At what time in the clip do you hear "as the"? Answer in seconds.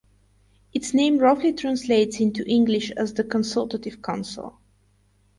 2.97-3.23